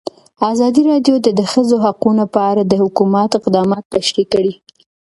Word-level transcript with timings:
ازادي 0.51 0.81
راډیو 0.91 1.15
د 1.25 1.27
د 1.39 1.41
ښځو 1.51 1.75
حقونه 1.85 2.23
په 2.33 2.39
اړه 2.51 2.63
د 2.65 2.73
حکومت 2.83 3.29
اقدامات 3.39 3.83
تشریح 3.93 4.27
کړي. 4.33 4.53